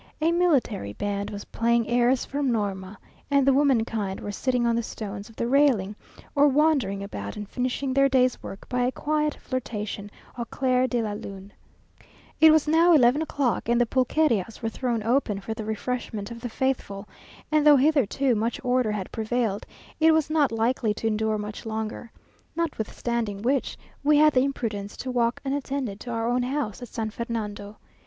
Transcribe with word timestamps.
A 0.19 0.31
military 0.31 0.93
band 0.93 1.29
was 1.29 1.45
playing 1.45 1.87
airs 1.87 2.25
from 2.25 2.51
Norma, 2.51 2.97
and 3.29 3.45
the 3.45 3.53
womankind 3.53 4.19
were 4.19 4.31
sitting 4.31 4.65
on 4.65 4.75
the 4.75 4.81
stones 4.81 5.29
of 5.29 5.35
the 5.35 5.45
railing, 5.45 5.95
or 6.33 6.47
wandering 6.47 7.03
about 7.03 7.37
and 7.37 7.47
finishing 7.47 7.93
their 7.93 8.09
day's 8.09 8.41
work 8.41 8.67
by 8.67 8.81
a 8.83 8.91
quiet 8.91 9.35
flirtation 9.35 10.09
au 10.39 10.45
clair 10.45 10.87
de 10.87 11.03
la 11.03 11.13
lune. 11.13 11.53
It 12.39 12.51
was 12.51 12.67
now 12.67 12.93
eleven 12.93 13.21
o'clock, 13.21 13.69
and 13.69 13.79
the 13.79 13.85
pulquerias 13.85 14.63
were 14.63 14.69
thrown 14.69 15.03
open 15.03 15.39
for 15.39 15.53
the 15.53 15.65
refreshment 15.65 16.31
of 16.31 16.41
the 16.41 16.49
faithful, 16.49 17.07
and 17.51 17.63
though 17.63 17.77
hitherto 17.77 18.33
much 18.33 18.59
order 18.63 18.93
had 18.93 19.11
prevailed, 19.11 19.67
it 19.99 20.15
was 20.15 20.31
not 20.31 20.51
likely 20.51 20.95
to 20.95 21.05
endure 21.05 21.37
much 21.37 21.63
longer; 21.63 22.11
notwithstanding 22.55 23.43
which, 23.43 23.77
we 24.03 24.17
had 24.17 24.33
the 24.33 24.41
imprudence 24.43 24.97
to 24.97 25.11
walk 25.11 25.39
unattended 25.45 25.99
to 25.99 26.09
our 26.09 26.27
own 26.27 26.41
house, 26.41 26.81
at 26.81 26.87
San 26.87 27.11
Fernando. 27.11 27.77